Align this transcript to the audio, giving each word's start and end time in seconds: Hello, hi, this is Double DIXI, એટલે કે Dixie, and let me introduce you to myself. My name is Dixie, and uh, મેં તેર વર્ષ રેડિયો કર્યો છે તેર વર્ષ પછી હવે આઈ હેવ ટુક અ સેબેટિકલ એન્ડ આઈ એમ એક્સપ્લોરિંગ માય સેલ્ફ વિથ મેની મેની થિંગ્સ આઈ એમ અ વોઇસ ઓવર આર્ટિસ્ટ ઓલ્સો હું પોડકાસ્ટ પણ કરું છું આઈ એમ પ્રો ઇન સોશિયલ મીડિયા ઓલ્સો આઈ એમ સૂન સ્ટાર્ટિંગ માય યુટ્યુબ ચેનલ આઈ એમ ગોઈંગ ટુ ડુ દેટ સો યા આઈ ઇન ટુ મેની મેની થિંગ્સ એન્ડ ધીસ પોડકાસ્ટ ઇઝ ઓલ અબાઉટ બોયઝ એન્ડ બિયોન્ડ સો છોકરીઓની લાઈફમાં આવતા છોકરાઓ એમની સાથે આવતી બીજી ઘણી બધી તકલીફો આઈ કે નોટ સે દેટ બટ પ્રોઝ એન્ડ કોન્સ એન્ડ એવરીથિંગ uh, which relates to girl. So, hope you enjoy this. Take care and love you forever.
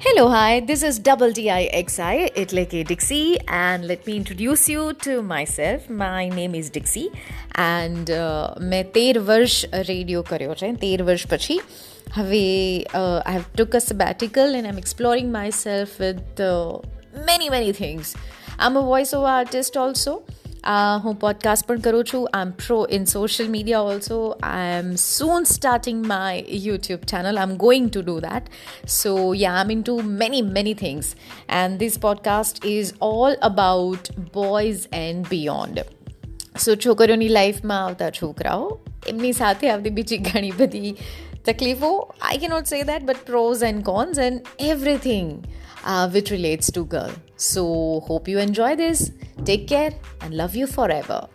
Hello, 0.00 0.28
hi, 0.28 0.60
this 0.60 0.82
is 0.82 0.98
Double 0.98 1.32
DIXI, 1.38 2.14
એટલે 2.34 2.62
કે 2.64 2.78
Dixie, 2.90 3.36
and 3.48 3.86
let 3.86 4.06
me 4.06 4.14
introduce 4.16 4.62
you 4.68 4.84
to 5.06 5.14
myself. 5.22 5.90
My 6.02 6.22
name 6.28 6.54
is 6.54 6.70
Dixie, 6.70 7.08
and 7.64 8.12
uh, 8.18 8.46
મેં 8.72 8.92
તેર 8.92 9.18
વર્ષ 9.18 9.56
રેડિયો 9.90 10.22
કર્યો 10.22 10.54
છે 10.54 10.70
તેર 10.84 11.02
વર્ષ 11.02 11.26
પછી 11.26 11.58
હવે 12.16 12.42
આઈ 12.94 13.34
હેવ 13.34 13.44
ટુક 13.54 13.76
અ 13.80 13.82
સેબેટિકલ 13.88 14.58
એન્ડ 14.60 14.70
આઈ 14.70 14.74
એમ 14.74 14.82
એક્સપ્લોરિંગ 14.84 15.28
માય 15.30 15.50
સેલ્ફ 15.50 16.00
વિથ 16.00 16.42
મેની 17.28 17.52
મેની 17.56 17.76
થિંગ્સ 17.82 18.16
આઈ 18.16 18.70
એમ 18.70 18.80
અ 18.82 18.86
વોઇસ 18.90 19.14
ઓવર 19.20 19.30
આર્ટિસ્ટ 19.34 19.80
ઓલ્સો 19.86 20.14
હું 21.02 21.14
પોડકાસ્ટ 21.14 21.66
પણ 21.66 21.80
કરું 21.80 22.04
છું 22.04 22.28
આઈ 22.32 22.42
એમ 22.42 22.50
પ્રો 22.50 22.78
ઇન 22.90 23.04
સોશિયલ 23.04 23.50
મીડિયા 23.50 23.80
ઓલ્સો 23.80 24.18
આઈ 24.42 24.78
એમ 24.78 24.94
સૂન 24.94 25.44
સ્ટાર્ટિંગ 25.44 26.06
માય 26.06 26.40
યુટ્યુબ 26.40 27.00
ચેનલ 27.00 27.38
આઈ 27.38 27.50
એમ 27.50 27.56
ગોઈંગ 27.56 27.90
ટુ 27.90 28.02
ડુ 28.02 28.20
દેટ 28.20 28.88
સો 28.88 29.34
યા 29.34 29.52
આઈ 29.52 29.72
ઇન 29.72 29.82
ટુ 29.82 29.98
મેની 30.04 30.42
મેની 30.42 30.74
થિંગ્સ 30.74 31.12
એન્ડ 31.48 31.78
ધીસ 31.78 32.00
પોડકાસ્ટ 32.00 32.66
ઇઝ 32.66 32.92
ઓલ 33.00 33.38
અબાઉટ 33.42 34.10
બોયઝ 34.34 34.88
એન્ડ 34.92 35.26
બિયોન્ડ 35.28 35.84
સો 36.58 36.74
છોકરીઓની 36.86 37.28
લાઈફમાં 37.28 37.84
આવતા 37.84 38.10
છોકરાઓ 38.10 38.78
એમની 39.08 39.32
સાથે 39.32 39.70
આવતી 39.70 39.90
બીજી 39.90 40.18
ઘણી 40.18 40.50
બધી 40.50 40.96
તકલીફો 41.44 41.92
આઈ 42.22 42.38
કે 42.38 42.48
નોટ 42.48 42.66
સે 42.66 42.82
દેટ 42.82 43.02
બટ 43.02 43.26
પ્રોઝ 43.26 43.62
એન્ડ 43.62 43.84
કોન્સ 43.84 44.18
એન્ડ 44.18 44.40
એવરીથિંગ 44.60 45.30
uh, 45.86 46.10
which 46.10 46.30
relates 46.30 46.70
to 46.72 46.84
girl. 46.84 47.12
So, 47.36 48.00
hope 48.00 48.28
you 48.28 48.38
enjoy 48.38 48.74
this. 48.76 49.12
Take 49.43 49.67
care 49.67 49.91
and 50.21 50.35
love 50.35 50.55
you 50.55 50.67
forever. 50.67 51.27